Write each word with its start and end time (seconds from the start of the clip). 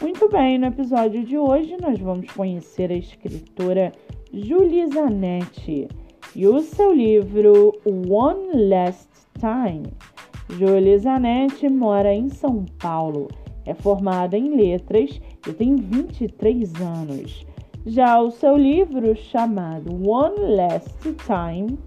Muito 0.00 0.28
bem, 0.28 0.58
no 0.58 0.66
episódio 0.66 1.24
de 1.24 1.38
hoje 1.38 1.76
nós 1.80 2.00
vamos 2.00 2.28
conhecer 2.32 2.90
a 2.90 2.96
escritora 2.96 3.92
Julie 4.32 4.88
Zanetti 4.88 5.86
e 6.34 6.48
o 6.48 6.60
seu 6.60 6.92
livro 6.92 7.72
One 7.86 8.68
Last 8.68 9.08
Time. 9.38 9.86
Julie 10.58 10.98
Zanetti 10.98 11.68
mora 11.68 12.12
em 12.12 12.28
São 12.28 12.64
Paulo, 12.80 13.28
é 13.64 13.72
formada 13.72 14.36
em 14.36 14.56
letras 14.56 15.20
e 15.46 15.52
tem 15.52 15.76
23 15.76 16.74
anos. 16.80 17.46
Já 17.86 18.20
o 18.20 18.32
seu 18.32 18.56
livro, 18.56 19.14
chamado 19.14 19.92
One 20.06 20.56
Last 20.56 20.98
Time, 21.24 21.78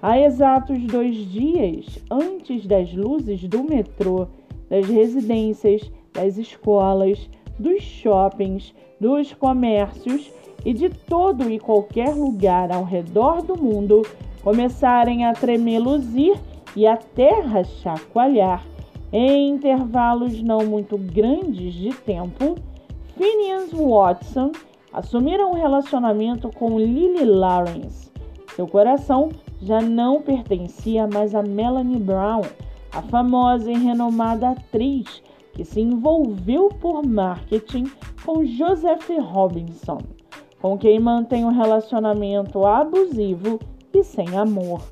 há 0.00 0.20
exatos 0.20 0.78
dois 0.84 1.16
dias 1.16 1.98
antes 2.10 2.64
das 2.64 2.94
luzes 2.94 3.42
do 3.42 3.64
metrô, 3.64 4.28
das 4.68 4.86
residências, 4.86 5.90
das 6.12 6.38
escolas, 6.38 7.28
dos 7.60 7.82
shoppings, 7.82 8.74
dos 8.98 9.34
comércios 9.34 10.32
e 10.64 10.72
de 10.72 10.88
todo 10.88 11.50
e 11.50 11.58
qualquer 11.58 12.14
lugar 12.14 12.72
ao 12.72 12.84
redor 12.84 13.42
do 13.42 13.56
mundo 13.56 14.02
começarem 14.42 15.26
a 15.26 15.34
tremer, 15.34 15.78
luzir 15.78 16.38
e 16.74 16.86
a 16.86 16.96
terra 16.96 17.62
chacoalhar 17.62 18.64
em 19.12 19.50
intervalos 19.50 20.40
não 20.42 20.64
muito 20.64 20.96
grandes 20.96 21.74
de 21.74 21.90
tempo, 21.90 22.54
Phineas 23.16 23.70
Watson 23.72 24.52
assumiram 24.92 25.50
um 25.50 25.54
relacionamento 25.54 26.48
com 26.48 26.78
Lily 26.78 27.24
Lawrence. 27.24 28.10
Seu 28.54 28.66
coração 28.66 29.30
já 29.60 29.80
não 29.80 30.22
pertencia 30.22 31.06
mais 31.06 31.34
a 31.34 31.42
Melanie 31.42 31.98
Brown, 31.98 32.42
a 32.92 33.02
famosa 33.02 33.70
e 33.70 33.76
renomada 33.76 34.50
atriz 34.50 35.22
que 35.52 35.64
se 35.64 35.80
envolveu 35.80 36.68
por 36.68 37.04
marketing 37.04 37.90
com 38.24 38.44
Joseph 38.44 39.08
Robinson, 39.20 39.98
com 40.60 40.78
quem 40.78 40.98
mantém 41.00 41.44
um 41.44 41.52
relacionamento 41.52 42.64
abusivo 42.66 43.58
e 43.92 44.02
sem 44.02 44.36
amor. 44.36 44.82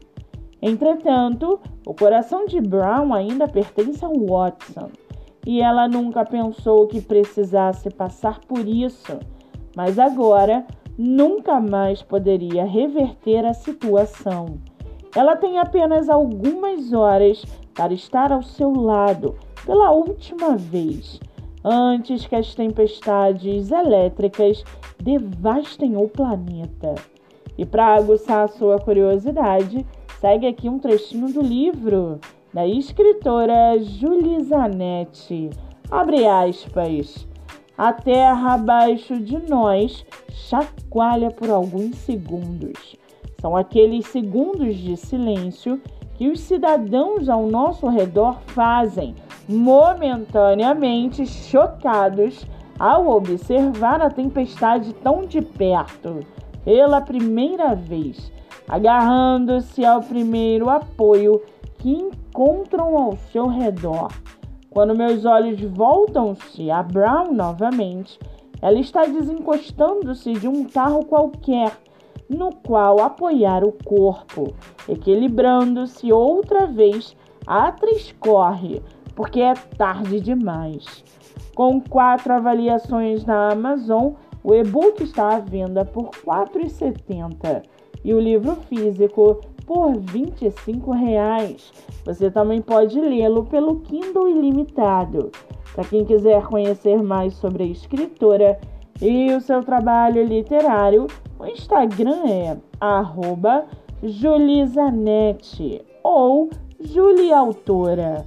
Entretanto, 0.60 1.60
o 1.86 1.94
coração 1.94 2.46
de 2.46 2.60
Brown 2.60 3.14
ainda 3.14 3.46
pertence 3.46 4.04
a 4.04 4.08
Watson 4.08 4.90
e 5.46 5.62
ela 5.62 5.88
nunca 5.88 6.24
pensou 6.24 6.86
que 6.86 7.00
precisasse 7.00 7.88
passar 7.90 8.40
por 8.40 8.66
isso, 8.66 9.18
mas 9.76 9.98
agora 9.98 10.66
nunca 10.98 11.60
mais 11.60 12.02
poderia 12.02 12.64
reverter 12.64 13.46
a 13.46 13.54
situação. 13.54 14.58
Ela 15.14 15.36
tem 15.36 15.58
apenas 15.58 16.08
algumas 16.08 16.92
horas 16.92 17.44
para 17.74 17.92
estar 17.92 18.32
ao 18.32 18.42
seu 18.42 18.72
lado 18.72 19.36
pela 19.64 19.90
última 19.90 20.56
vez, 20.56 21.20
antes 21.64 22.26
que 22.26 22.34
as 22.34 22.54
tempestades 22.54 23.70
elétricas 23.70 24.64
devastem 25.02 25.96
o 25.96 26.08
planeta. 26.08 26.94
E 27.56 27.64
para 27.64 27.94
aguçar 27.94 28.44
a 28.44 28.48
sua 28.48 28.78
curiosidade, 28.78 29.84
segue 30.20 30.46
aqui 30.46 30.68
um 30.68 30.78
trechinho 30.78 31.32
do 31.32 31.40
livro 31.40 32.20
da 32.52 32.66
escritora 32.66 33.78
Julie 33.80 34.42
Zanetti. 34.44 35.50
Abre 35.90 36.26
aspas. 36.26 37.26
A 37.76 37.92
terra 37.92 38.54
abaixo 38.54 39.20
de 39.20 39.38
nós 39.48 40.04
chacoalha 40.30 41.30
por 41.30 41.48
alguns 41.50 41.96
segundos. 41.98 42.96
São 43.40 43.56
aqueles 43.56 44.06
segundos 44.06 44.76
de 44.76 44.96
silêncio 44.96 45.80
que 46.14 46.28
os 46.28 46.40
cidadãos 46.40 47.28
ao 47.28 47.46
nosso 47.46 47.86
redor 47.86 48.40
fazem 48.46 49.14
momentaneamente 49.48 51.24
chocados 51.24 52.44
ao 52.78 53.08
observar 53.08 54.02
a 54.02 54.10
tempestade 54.10 54.92
tão 54.94 55.24
de 55.24 55.40
perto, 55.40 56.20
pela 56.64 57.00
primeira 57.00 57.74
vez, 57.74 58.32
agarrando-se 58.68 59.84
ao 59.84 60.00
primeiro 60.00 60.68
apoio 60.68 61.40
que 61.78 61.90
encontram 61.90 62.98
ao 62.98 63.16
seu 63.32 63.46
redor. 63.46 64.08
Quando 64.68 64.96
meus 64.96 65.24
olhos 65.24 65.60
voltam-se 65.60 66.70
a 66.70 66.82
Brown 66.82 67.32
novamente, 67.32 68.18
ela 68.60 68.78
está 68.78 69.06
desencostando-se 69.06 70.32
de 70.32 70.48
um 70.48 70.64
carro 70.64 71.04
qualquer 71.04 71.72
no 72.28 72.54
qual 72.54 73.00
apoiar 73.00 73.64
o 73.64 73.72
corpo, 73.72 74.52
equilibrando-se 74.88 76.12
outra 76.12 76.66
vez, 76.66 77.16
a 77.46 77.68
atriz 77.68 78.14
corre 78.20 78.82
porque 79.18 79.40
é 79.40 79.54
tarde 79.54 80.20
demais. 80.20 81.02
Com 81.54 81.80
quatro 81.80 82.32
avaliações 82.32 83.24
na 83.24 83.50
Amazon, 83.50 84.12
o 84.44 84.54
e-book 84.54 85.02
está 85.02 85.34
à 85.34 85.38
venda 85.40 85.84
por 85.84 86.04
R$ 86.04 86.20
4,70 86.24 87.62
e 88.04 88.14
o 88.14 88.20
livro 88.20 88.54
físico 88.68 89.40
por 89.66 89.98
25 89.98 90.92
reais. 90.92 91.72
Você 92.04 92.30
também 92.30 92.62
pode 92.62 93.00
lê-lo 93.00 93.44
pelo 93.46 93.80
Kindle 93.80 94.28
Ilimitado. 94.28 95.32
Para 95.74 95.84
quem 95.84 96.04
quiser 96.04 96.46
conhecer 96.46 97.02
mais 97.02 97.34
sobre 97.34 97.64
a 97.64 97.66
escritora 97.66 98.58
e 99.00 99.32
o 99.34 99.40
seu 99.40 99.62
trabalho 99.62 100.24
literário, 100.24 101.06
o 101.38 101.46
Instagram 101.46 102.22
é 102.26 102.56
@julizanetti 104.02 105.82
ou 106.02 106.50
Juliautora. 106.80 108.24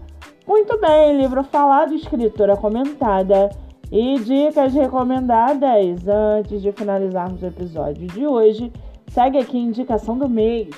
Muito 0.47 0.77
bem, 0.79 1.17
livro 1.17 1.43
falado, 1.43 1.93
escritora 1.93 2.57
comentada 2.57 3.49
e 3.91 4.19
dicas 4.19 4.73
recomendadas. 4.73 6.07
Antes 6.07 6.61
de 6.61 6.71
finalizarmos 6.71 7.41
o 7.41 7.45
episódio 7.45 8.07
de 8.07 8.25
hoje, 8.25 8.71
segue 9.07 9.37
aqui 9.37 9.57
a 9.57 9.61
indicação 9.61 10.17
do 10.17 10.27
mês. 10.27 10.69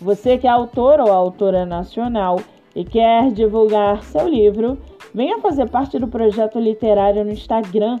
Você 0.00 0.36
que 0.36 0.46
é 0.46 0.50
autor 0.50 1.00
ou 1.00 1.12
autora 1.12 1.64
nacional 1.64 2.40
e 2.74 2.84
quer 2.84 3.30
divulgar 3.30 4.02
seu 4.02 4.28
livro, 4.28 4.78
venha 5.14 5.38
fazer 5.38 5.68
parte 5.68 5.98
do 5.98 6.08
projeto 6.08 6.58
literário 6.58 7.24
no 7.24 7.30
Instagram 7.32 8.00